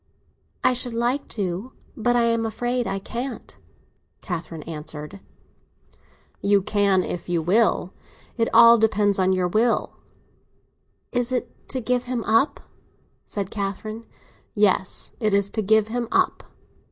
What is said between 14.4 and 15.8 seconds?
"Yes, it is to